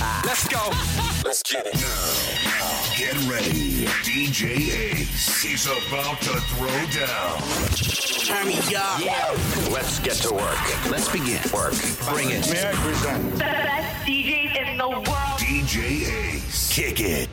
[0.00, 0.70] Let's go.
[1.26, 1.74] Let's get it.
[1.74, 3.84] Now, get ready.
[4.02, 6.68] DJ Ace is about to throw
[7.06, 7.38] down.
[8.24, 8.98] Turn me up.
[8.98, 9.70] Yeah.
[9.70, 10.90] Let's get to work.
[10.90, 11.42] Let's begin.
[11.52, 11.74] Work.
[12.08, 12.50] Bring it.
[12.50, 13.32] May I present?
[13.32, 15.38] The best DJs in the world.
[15.38, 16.72] DJ Ace.
[16.72, 17.28] Kick it.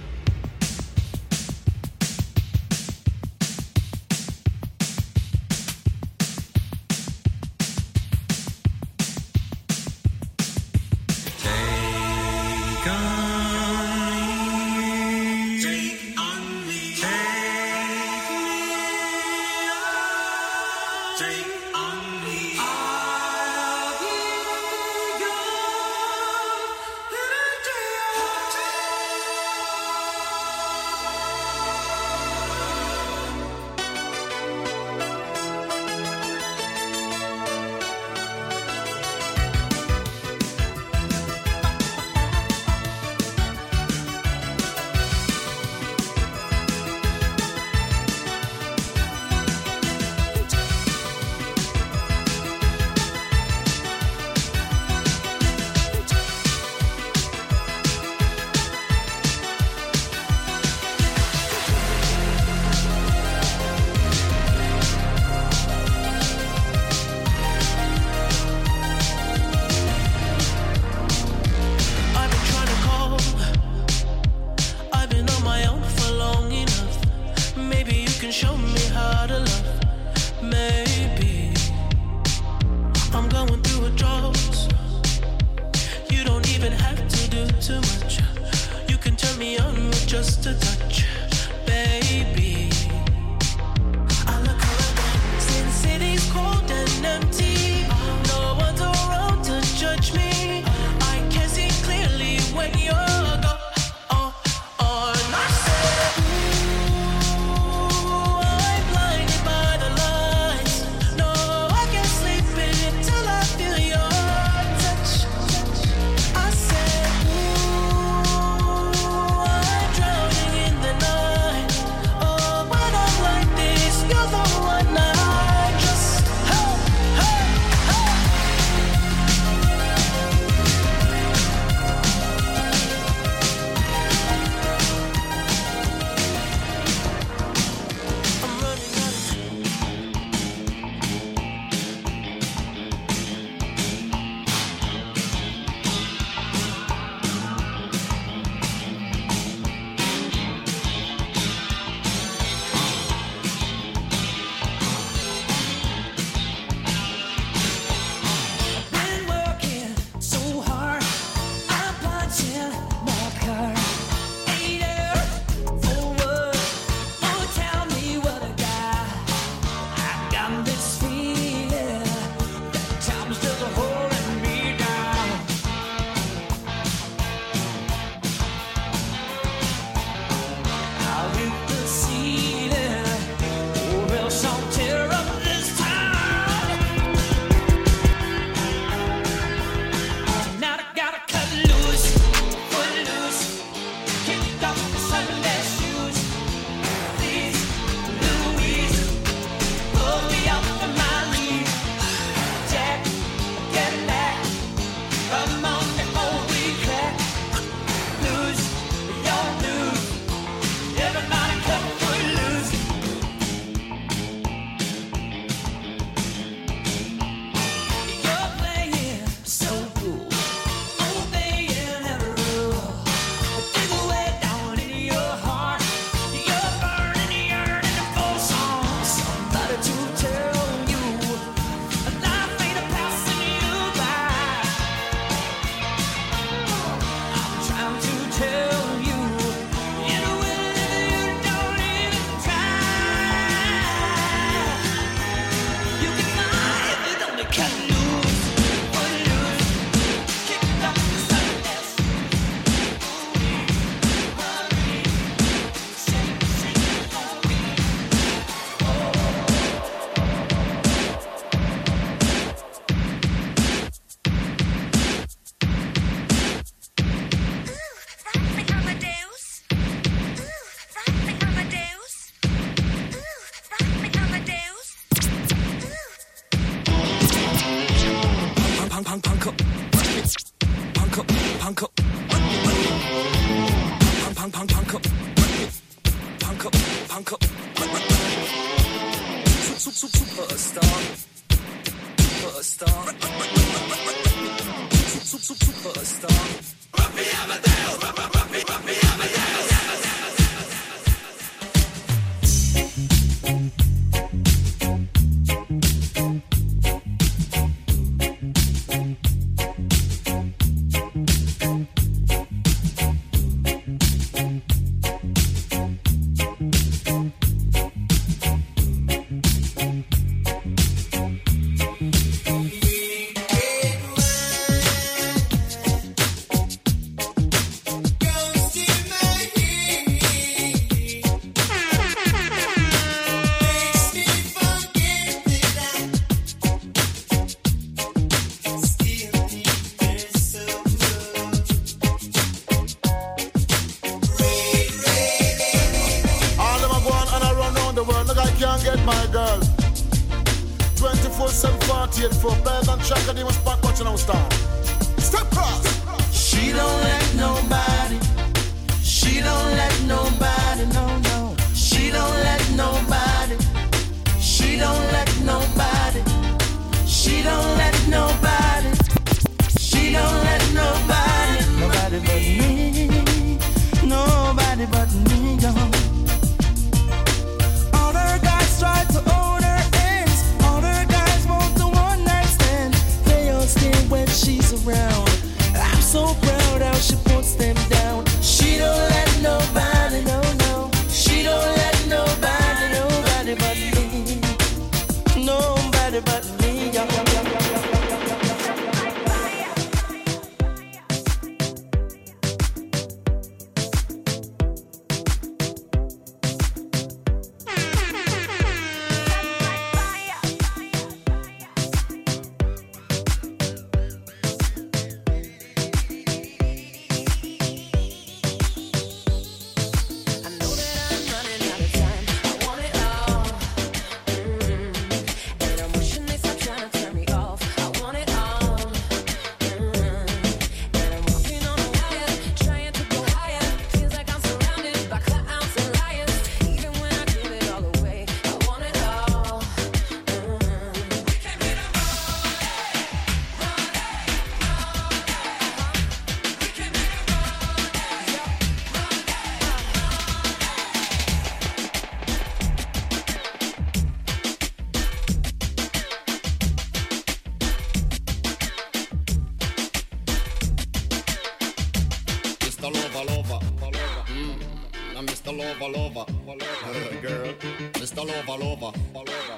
[468.17, 468.25] Mr.
[468.25, 468.91] Lover Lover.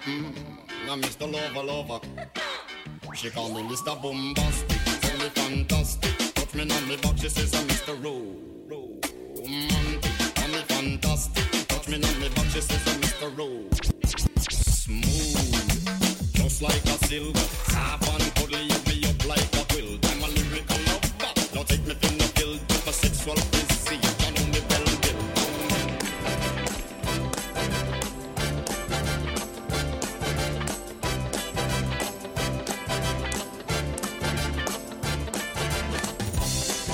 [0.02, 0.36] Mm.
[0.90, 1.32] I'm Mr.
[1.32, 2.00] Lover Lover.
[3.16, 4.02] She call me Mr.
[4.02, 6.34] Bombastic, tell me fantastic.
[6.34, 7.96] Touch me on me box, she says I'm Mr.
[8.04, 9.06] Romantic,
[10.36, 11.68] call me fantastic.
[11.70, 12.89] Touch me on me box, she says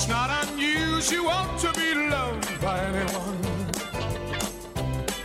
[0.06, 3.40] It's not unusual to be loved by anyone.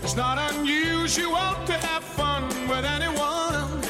[0.03, 3.83] It's not unusual to have fun with anyone.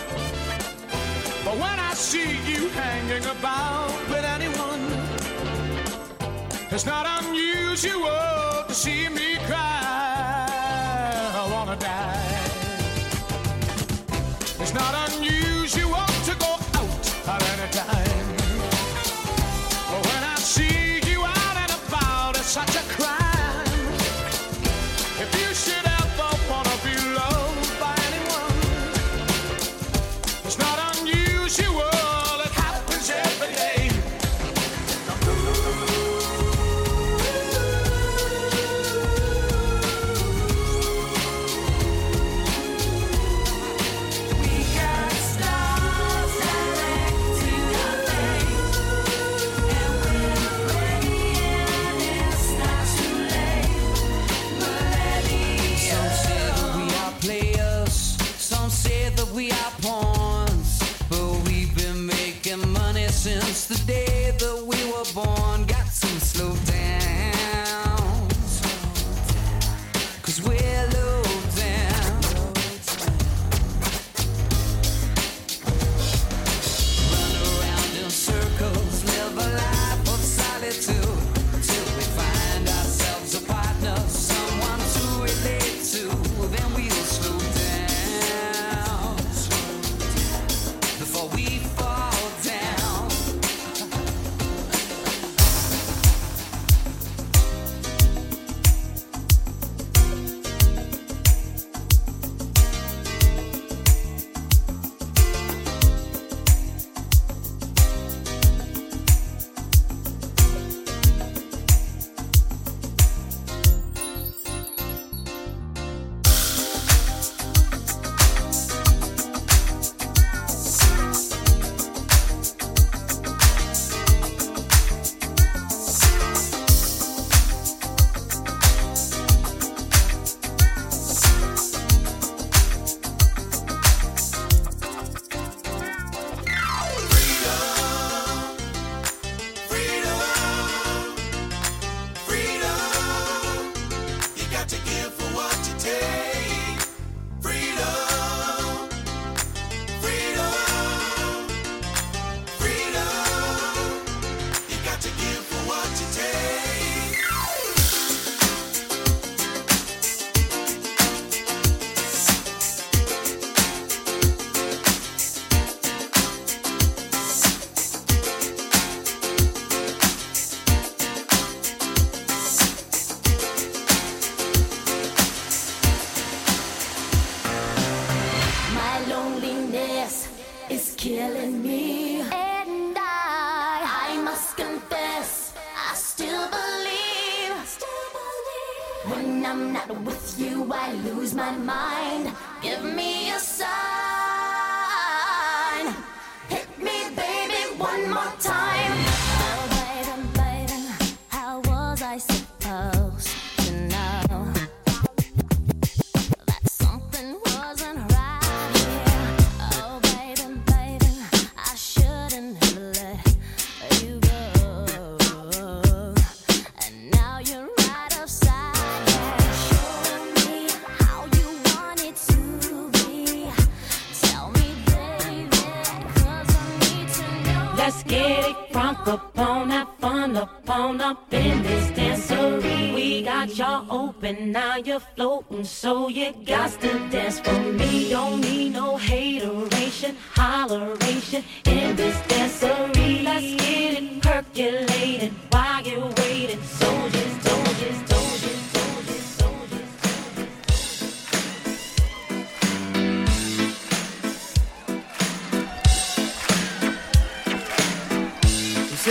[1.45, 4.83] But when I see you hanging about with anyone,
[6.73, 9.70] it's not unusual to see me cry.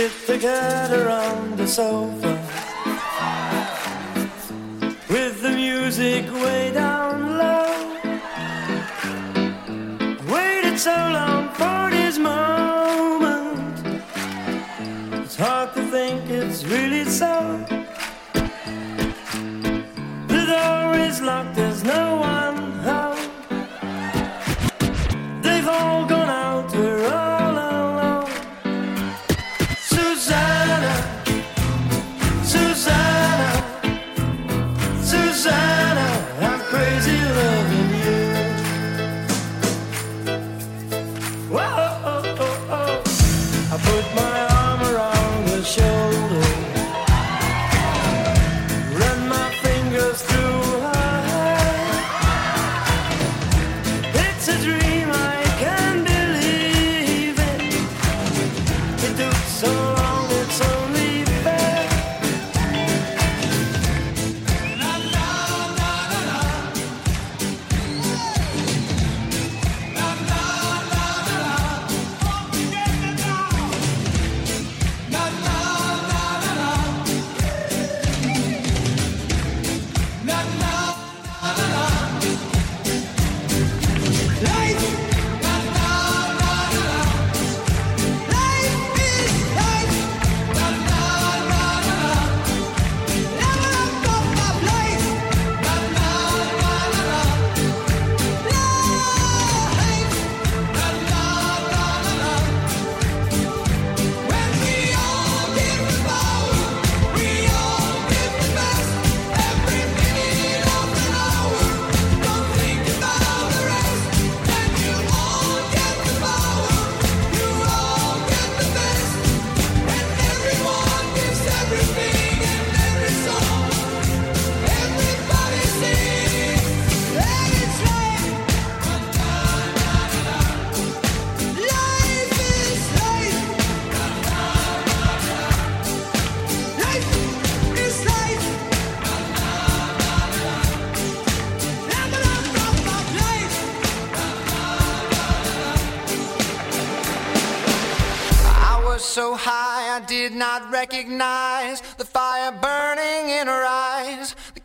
[0.08, 2.39] sit together on the sofa.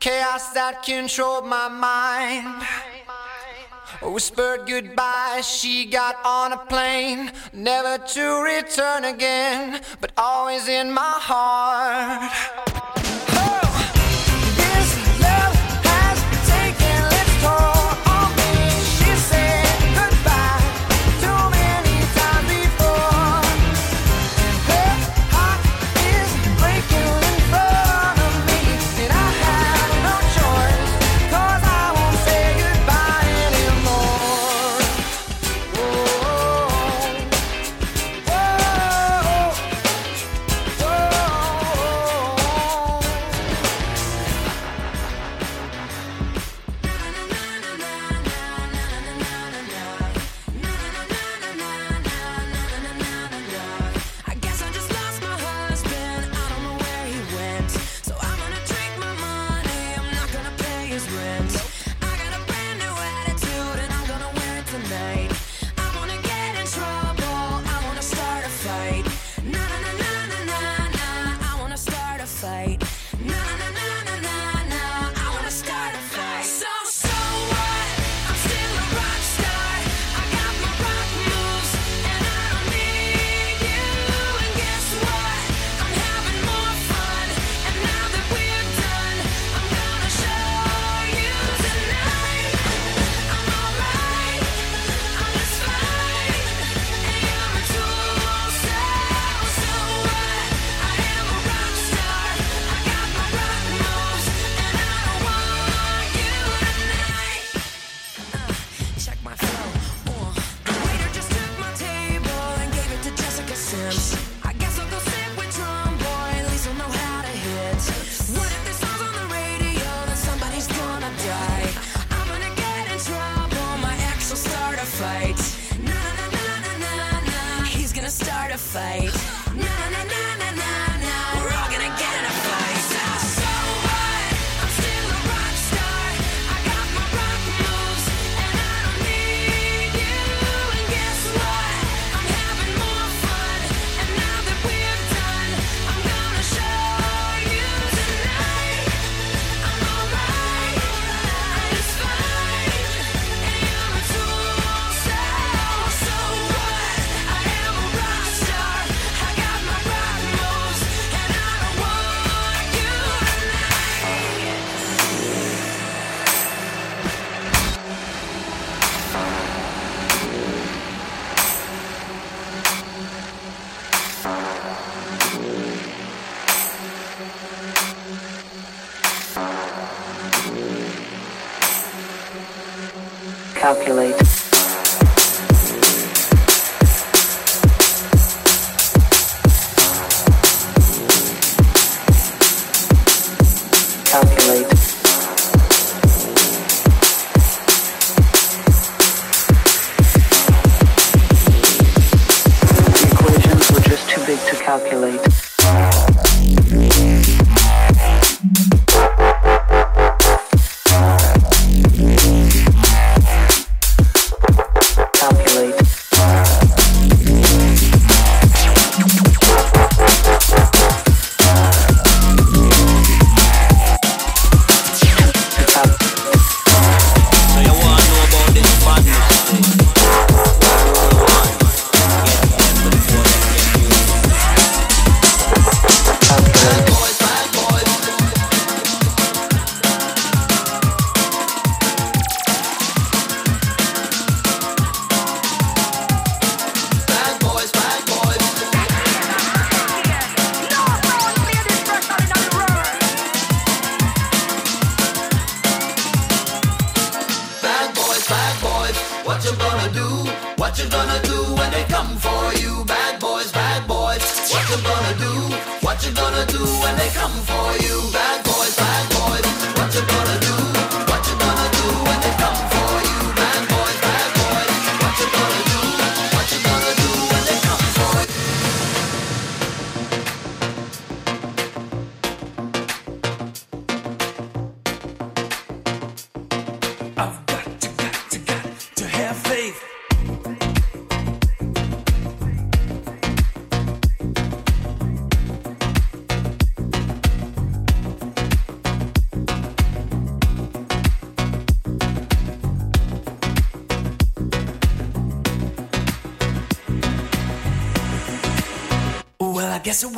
[0.06, 2.62] chaos that controlled my mind.
[4.04, 11.16] Whispered goodbye, she got on a plane, never to return again, but always in my
[11.30, 12.75] heart.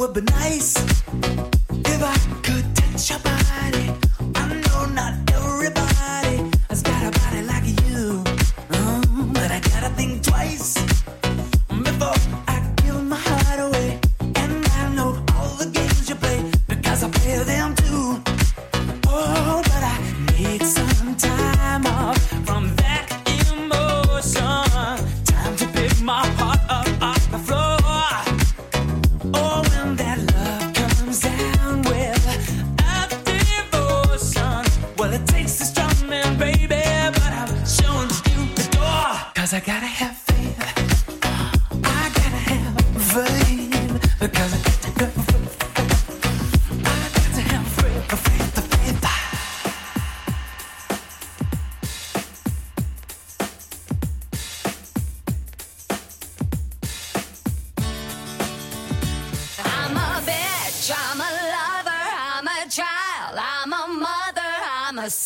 [0.08, 0.87] would be nice.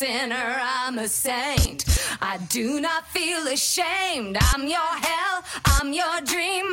[0.02, 1.84] sinner, I'm a saint.
[2.20, 4.36] I do not feel ashamed.
[4.52, 5.44] I'm your hell,
[5.76, 6.66] I'm your dream.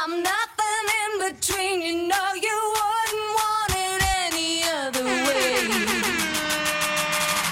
[0.00, 1.82] I'm nothing in between.
[1.86, 5.54] You know you wouldn't want it any other way.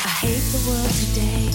[0.09, 1.47] I hate the world today.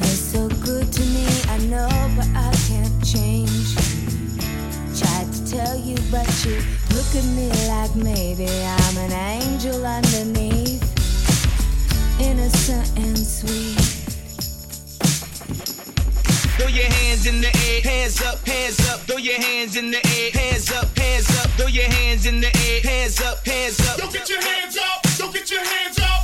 [0.00, 3.68] You're so good to me, I know, but I can't change.
[5.00, 6.56] Tried to tell you, but you
[6.94, 10.57] look at me like maybe I'm an angel underneath
[12.20, 13.78] innocent and sweet.
[16.58, 19.00] Throw your hands in the air, hands up, hands up.
[19.00, 21.50] Throw your hands in the air, hands up, hands up.
[21.52, 23.98] Throw your hands in the air, hands up, hands up.
[23.98, 26.17] Don't get your hands up, don't get your hands up.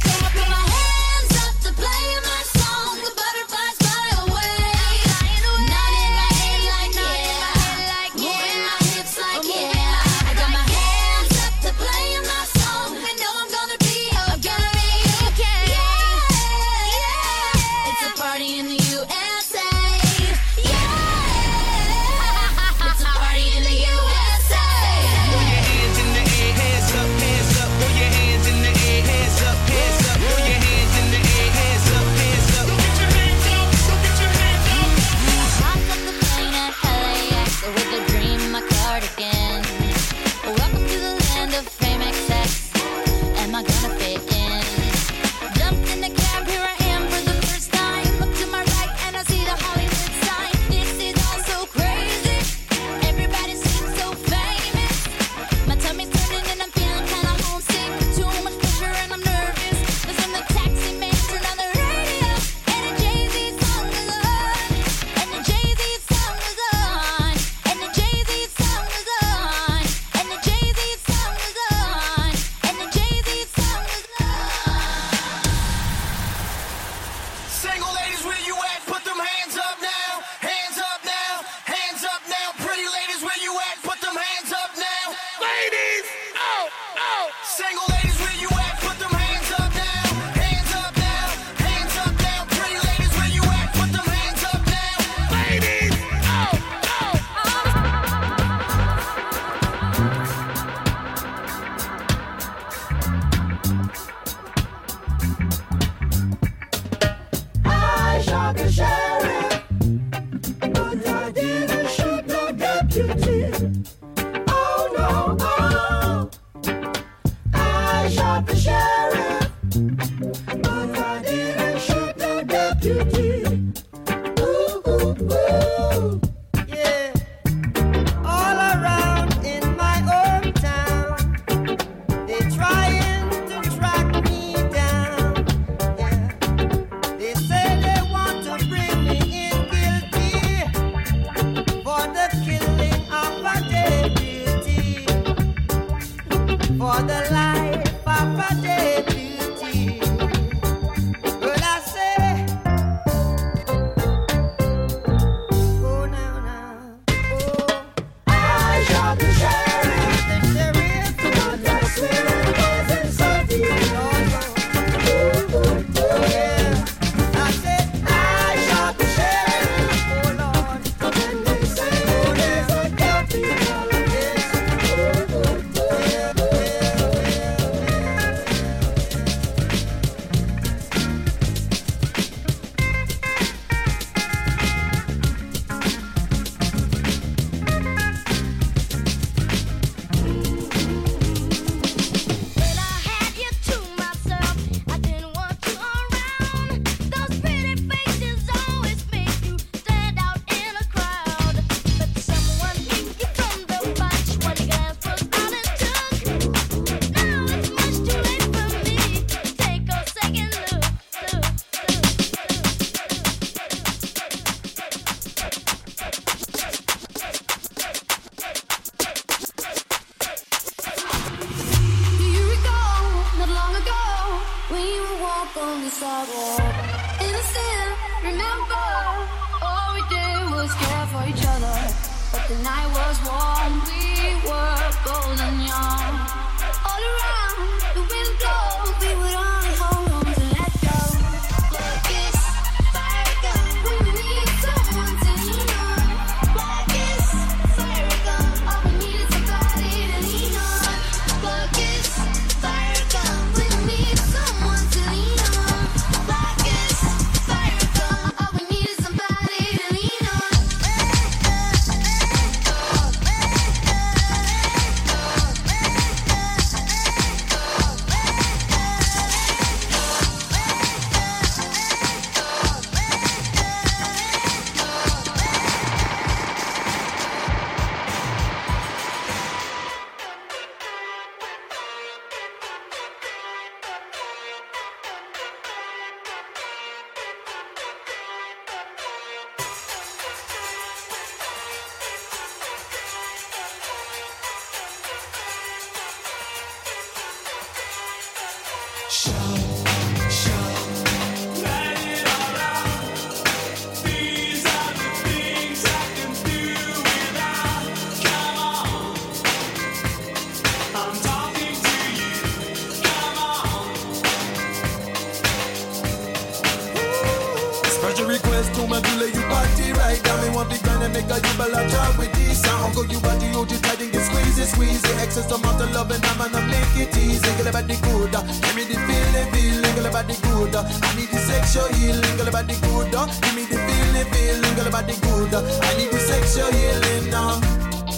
[330.54, 330.74] good.
[330.76, 333.10] I need the sexual healing, girl, about the good.
[333.42, 335.54] Give me the feeling, feeling, girl, about the good.
[335.54, 337.60] I need the sexual healing now.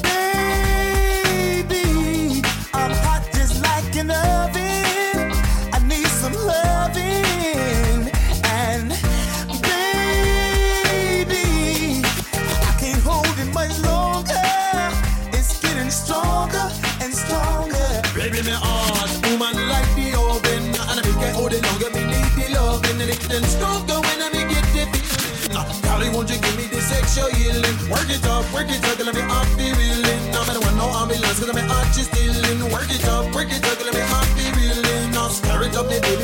[0.02, 1.84] Baby,
[2.74, 4.65] I'm hot just like an oven.
[27.16, 27.76] show healing.
[27.88, 30.22] Work it up, work it up, let me up be reeling.
[30.32, 32.60] No, I don't want no ambulance, cause I'm an artist dealing.
[32.70, 35.10] Work it up, work it up, let me up be reeling.
[35.16, 36.15] Now, start it up, baby.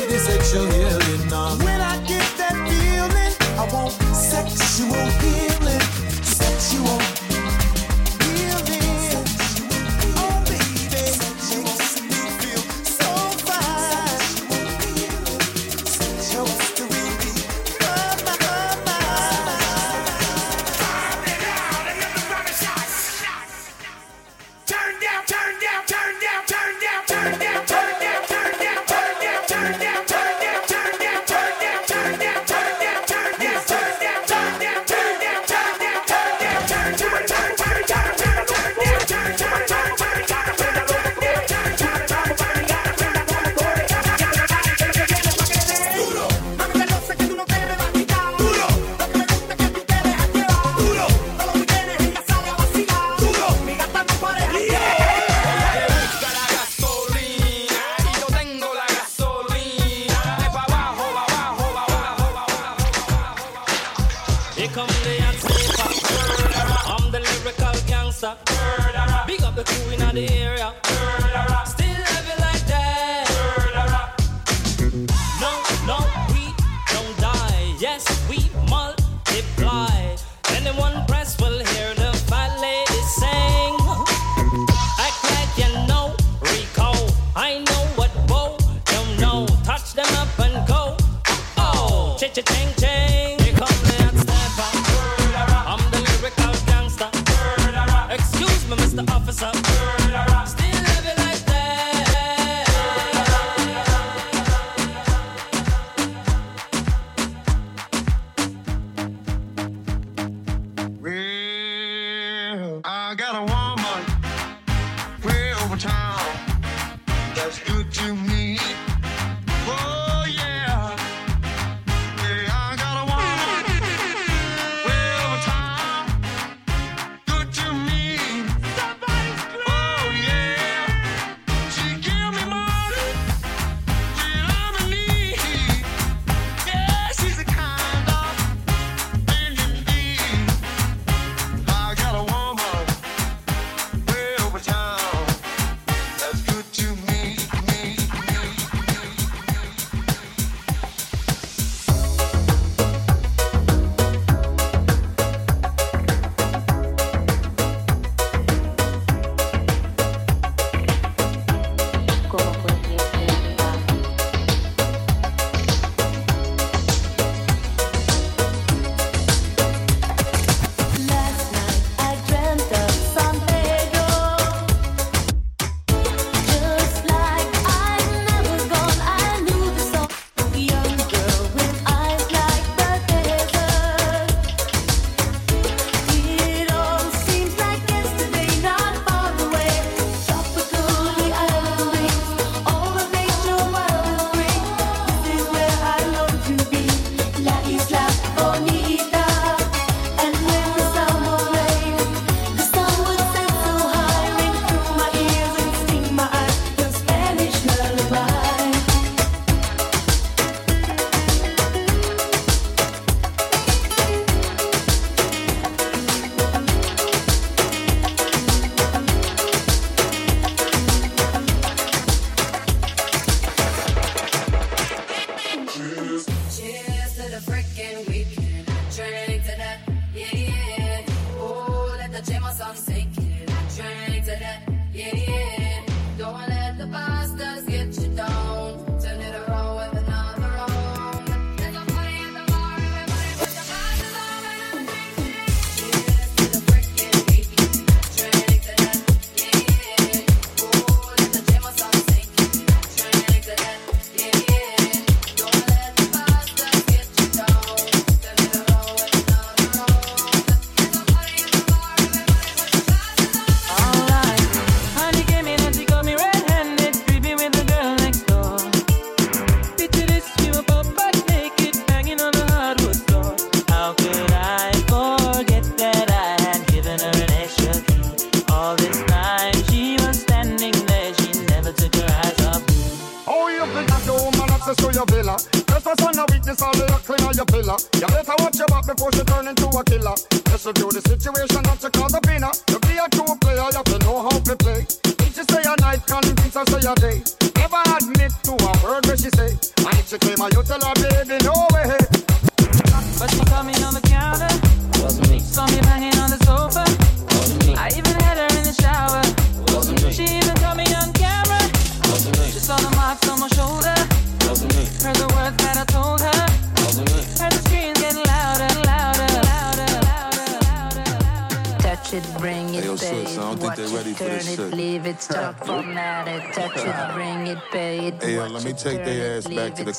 [92.33, 92.72] cha-ching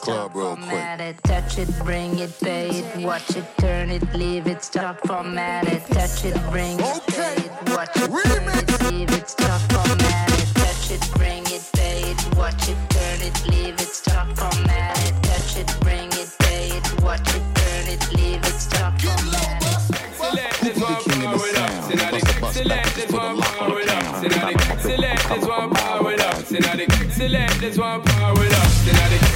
[0.05, 0.68] club real quick.
[0.68, 5.00] Format It, touch it, bring it, pay it, watch it, turn it, leave it, stop
[5.07, 9.61] Format it, Touch it, bring it, pay it, watch it, turn it, leave it, stop
[9.72, 10.55] formatted.
[10.55, 15.22] Touch it, bring it, pay it, watch it, turn it, leave it, stop formatted.
[15.22, 19.64] Touch it, bring it, pay it, watch it, turn it, leave it, stop formatted.
[20.05, 25.30] Excellent is one power with us, and I excellent is one power with us, excellent
[25.30, 29.34] is one power with us, excellent is one power with us,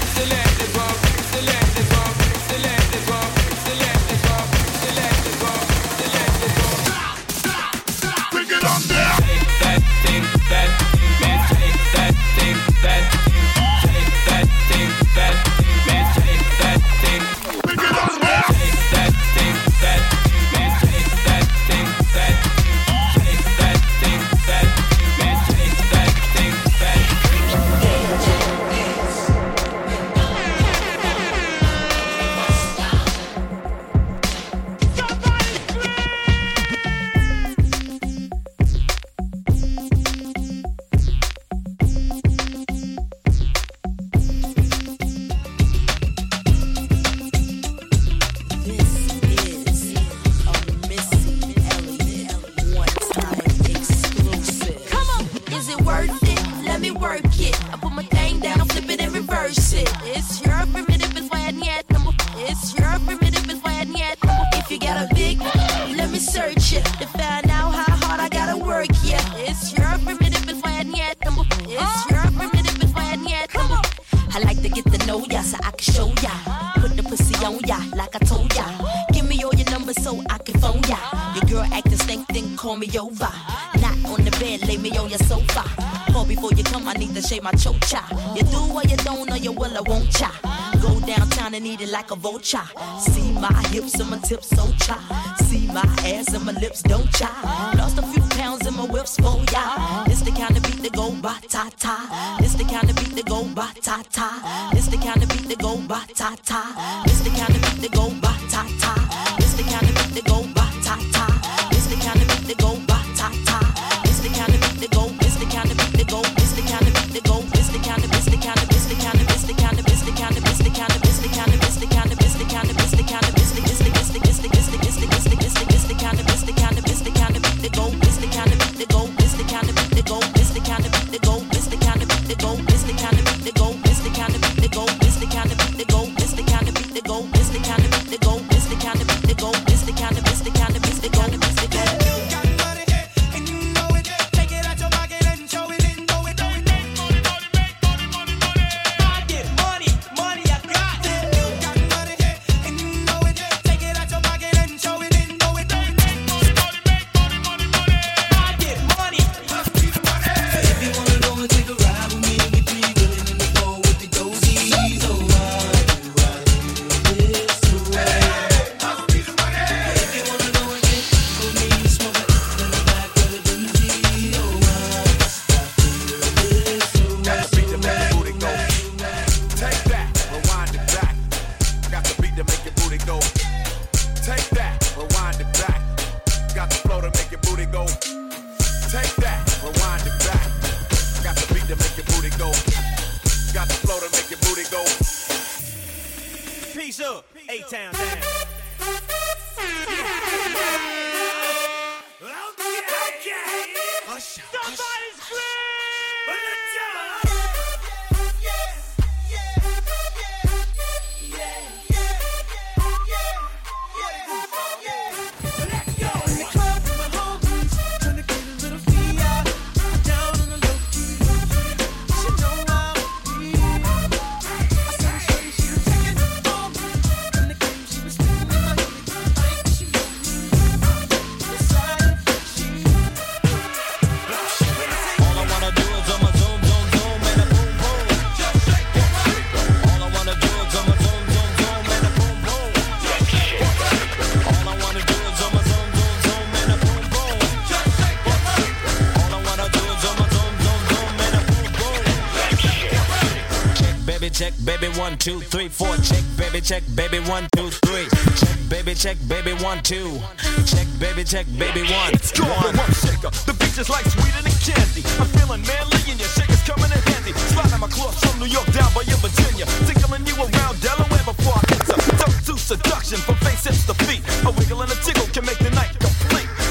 [254.28, 258.04] baby check, baby one, two, three, four, check, baby check, baby one, two, three,
[258.36, 260.20] check, baby check, baby one, two,
[260.66, 262.12] check, baby check, baby one.
[262.12, 262.76] It's good, one.
[262.92, 263.32] shaker.
[263.48, 265.00] The beach is like sweeter than candy.
[265.16, 267.32] I'm feeling manly and your shaker's coming in handy.
[267.56, 271.56] Sliding my cloth from New York down by your Virginia, tickling you around Delaware before
[271.56, 272.02] I hit some.
[272.20, 274.20] Don't do seduction from face hips to feet.
[274.44, 276.17] A wiggle and a tickle can make the night complete.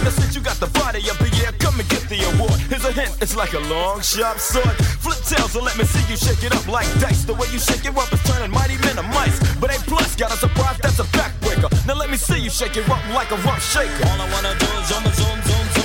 [0.07, 2.55] Now since you got the body of the year, come and get the award.
[2.71, 4.71] Here's a hint, it's like a long, sharp sword.
[5.03, 7.25] Flip tails and let me see you shake it up like dice.
[7.25, 9.37] The way you shake it up is turning mighty men to mice.
[9.59, 11.67] But A plus got a surprise, that's a backbreaker.
[11.85, 14.07] Now let me see you shake it up like a rough shaker.
[14.07, 15.76] All I wanna do is zoom, zoom, zoom.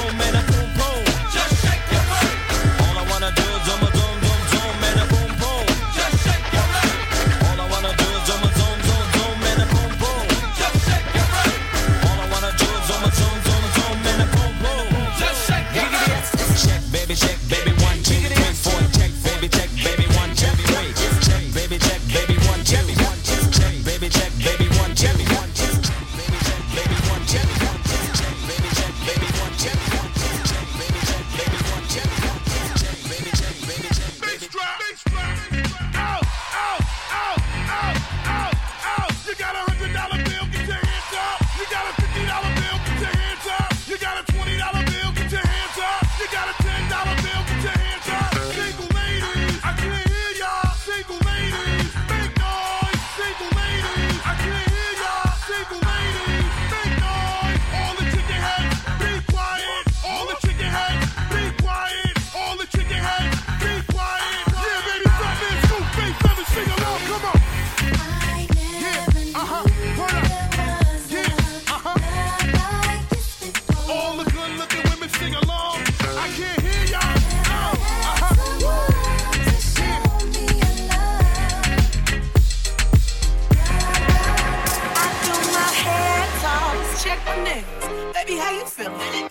[88.24, 89.28] Baby, how you feeling?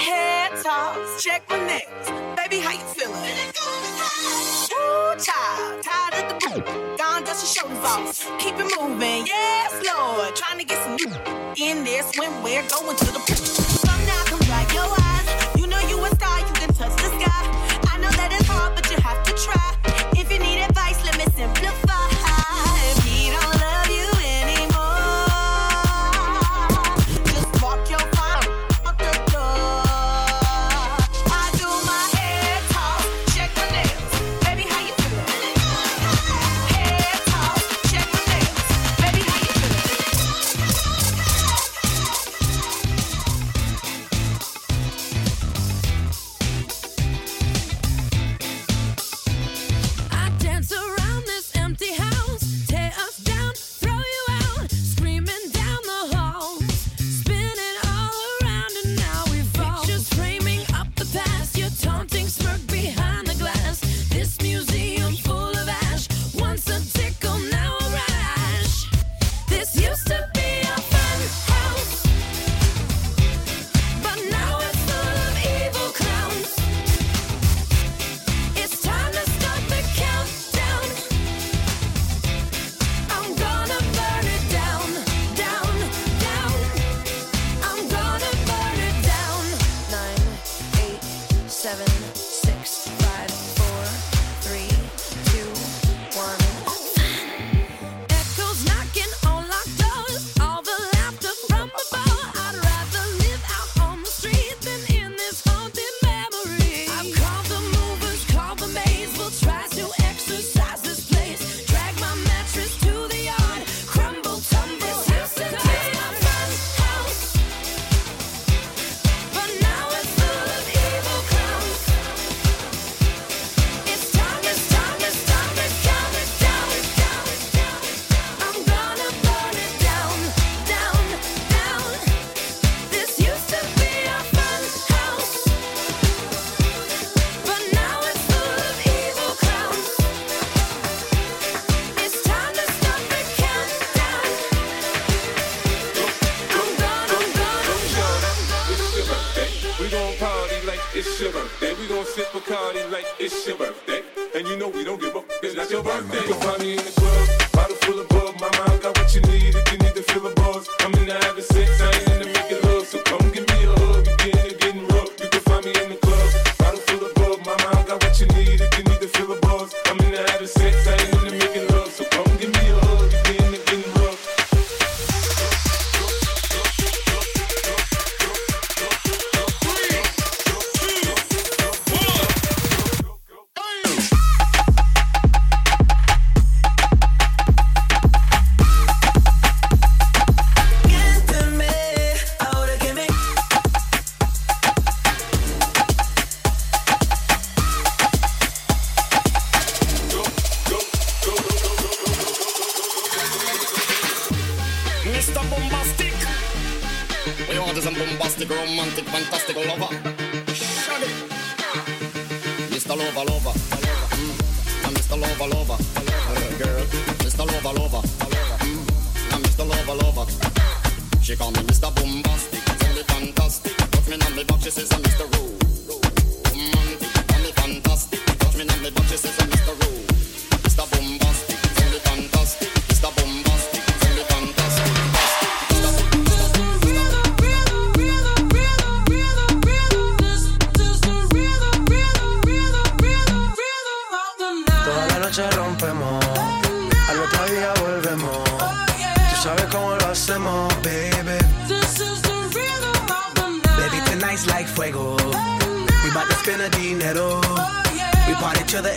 [0.00, 1.86] Head toss, check my neck.
[2.34, 3.38] Baby, how you feeling?
[4.72, 8.38] Ooh, child, tired of the gone, dust your shoulders off.
[8.38, 10.34] Keep it moving, yes, Lord.
[10.34, 10.96] Trying to get some
[11.58, 13.83] in this when we're going to the pool.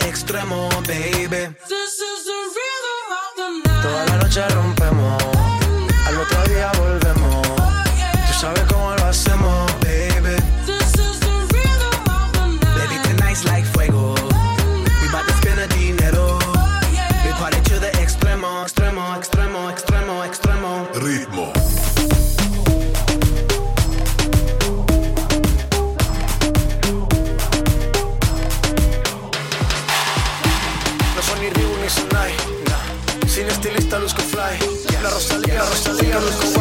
[0.06, 1.54] extremo, baby.
[1.68, 3.82] This is the rhythm of the night.
[3.82, 5.22] Toda la noche rompemos,
[6.06, 7.46] al otro día volvemos.
[7.48, 8.12] Oh, yeah.
[8.28, 9.87] Tú sabes cómo lo hacemos, baby.
[36.10, 36.57] Americanos.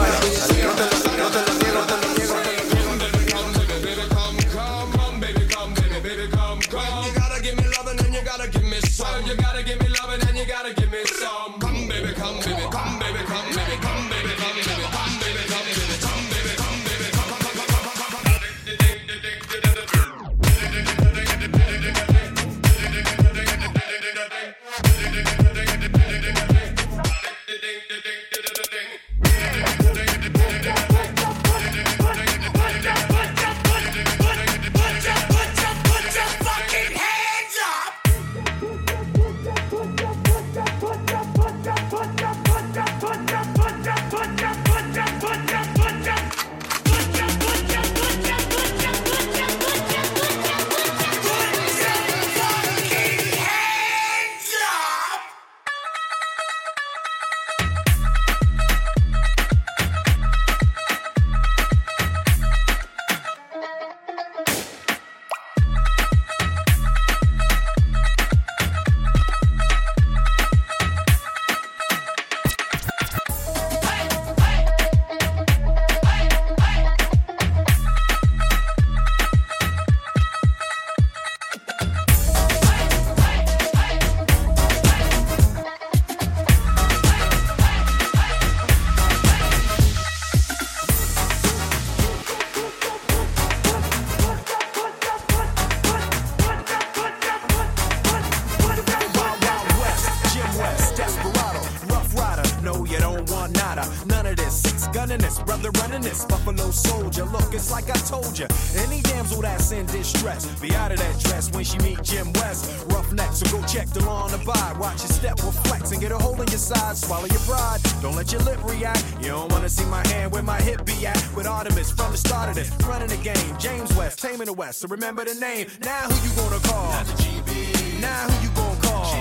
[107.57, 108.45] It's like I told you.
[108.77, 112.85] Any damsel that's in distress, be out of that dress when she meet Jim West.
[112.89, 114.77] Rough neck, so go check the lawn abide.
[114.77, 116.95] Watch your step with flex and get a hole in your side.
[116.95, 117.79] Swallow your pride.
[117.99, 119.03] Don't let your lip react.
[119.19, 121.17] You don't wanna see my hand where my hip be at.
[121.35, 123.57] With Artemis from the start of this, running the game.
[123.57, 124.77] James West, taming the West.
[124.81, 125.65] So remember the name.
[125.83, 126.91] Now who you gonna call?
[126.91, 128.01] Not the GB.
[128.01, 129.15] Now who you gonna call?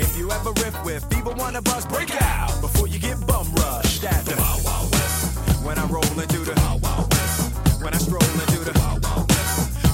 [0.00, 3.52] If you ever riff with either one of us, break out before you get bum
[3.56, 5.62] rushed at the Wild Wild West.
[5.62, 6.54] When I roll into the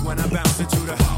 [0.09, 1.18] When I bounce into the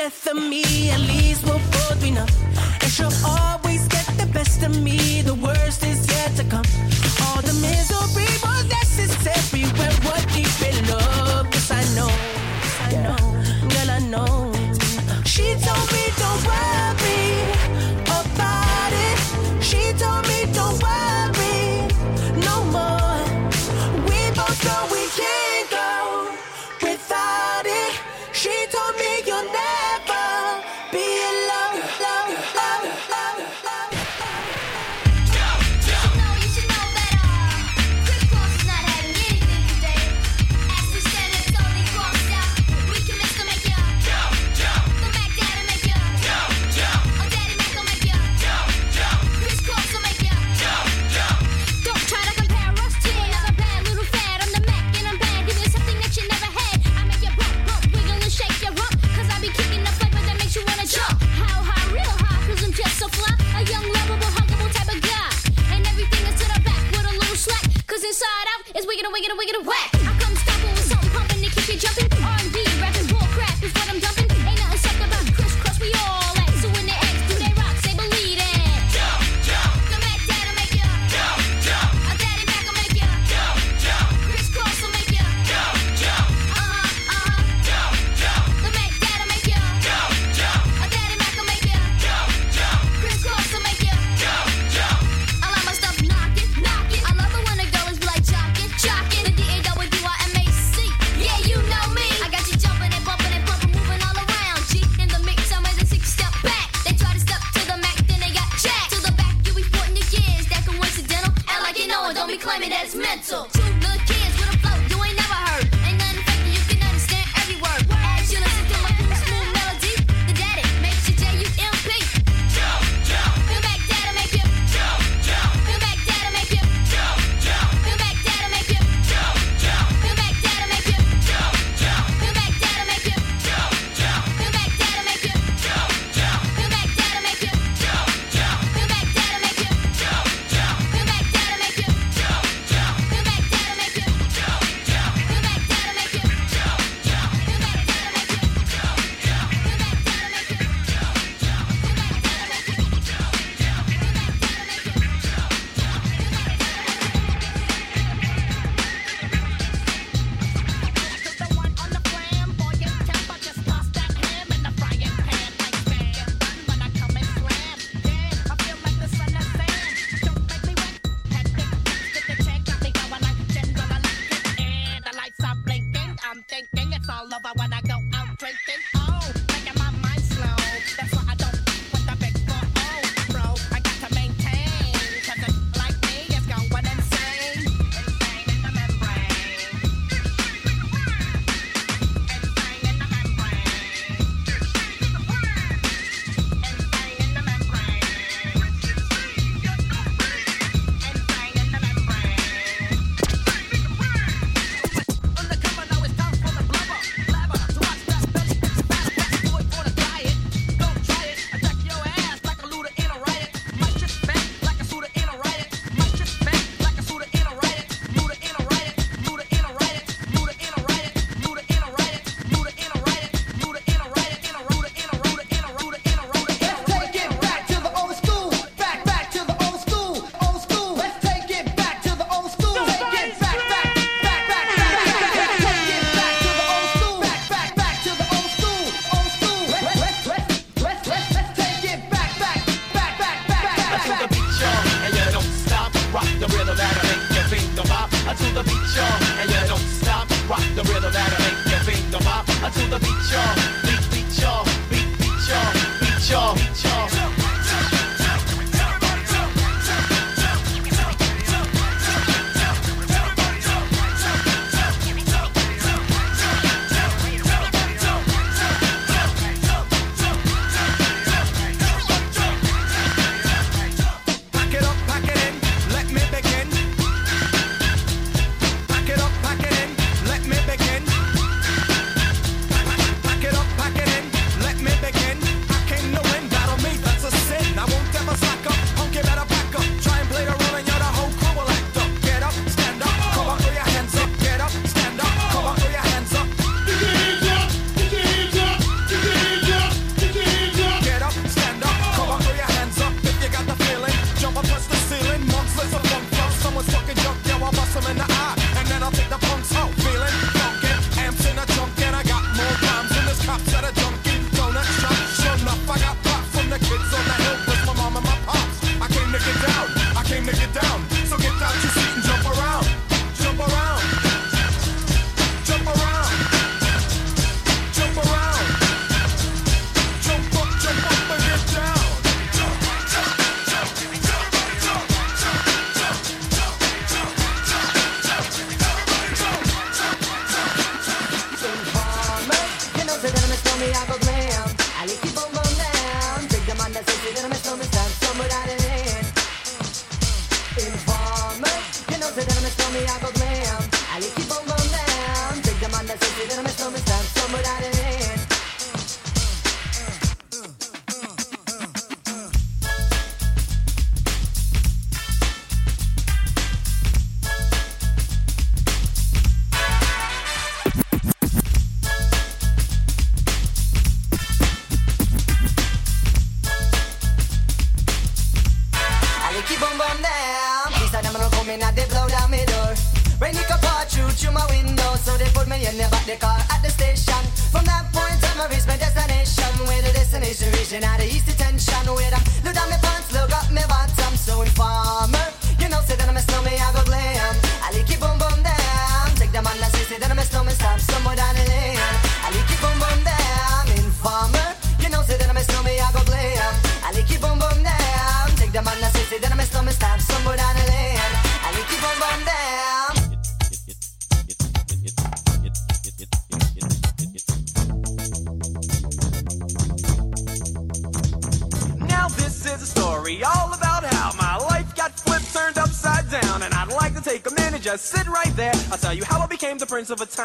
[0.00, 0.64] Death of me.
[0.90, 2.28] At least we'll both be numb.
[2.82, 5.20] And she'll always get the best of me.
[5.20, 6.68] The worst is yet to come.
[7.24, 9.59] All the misery was necessary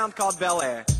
[0.05, 0.94] town called Bel Air.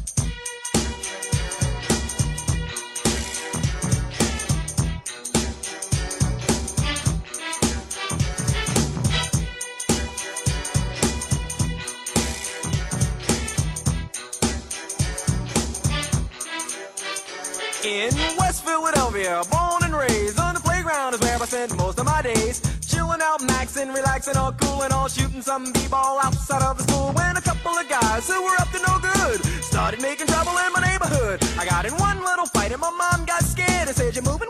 [23.75, 27.11] Maxing, relaxing, all cool and all shooting some b-ball outside of the school.
[27.13, 30.73] When a couple of guys who were up to no good started making trouble in
[30.73, 31.43] my neighborhood.
[31.59, 34.44] I got in one little fight and my mom got scared and said, "You're moving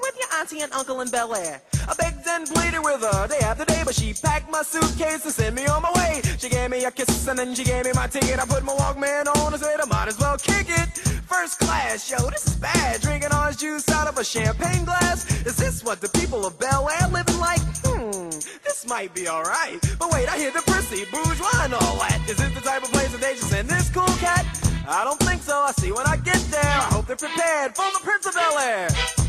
[0.45, 3.81] auntie and uncle in Bel Air." I begged and pleaded with her day after day,
[3.83, 6.21] but she packed my suitcase and sent me on my way.
[6.37, 8.37] She gave me a kiss and then she gave me my ticket.
[8.39, 10.89] I put my Walkman on and said I might as well kick it.
[11.25, 13.01] First class, yo, this is bad.
[13.01, 15.25] Drinking orange juice out of a champagne glass.
[15.45, 17.61] Is this what the people of Bel Air living like?
[17.83, 18.29] Hmm,
[18.63, 19.79] this might be alright.
[19.97, 22.21] But wait, I hear the prissy, bourgeois and all that.
[22.29, 24.45] Is this the type of place that they just send this cool cat?
[24.87, 25.57] I don't think so.
[25.57, 26.75] I see when I get there.
[26.85, 29.24] I hope they're prepared for the Prince of Bel Air.